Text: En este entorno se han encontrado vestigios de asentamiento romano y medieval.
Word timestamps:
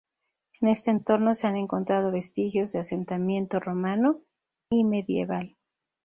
En 0.61 0.69
este 0.69 0.89
entorno 0.89 1.35
se 1.35 1.45
han 1.45 1.55
encontrado 1.57 2.09
vestigios 2.11 2.71
de 2.71 2.79
asentamiento 2.79 3.59
romano 3.59 4.19
y 4.71 4.83
medieval. 4.83 5.55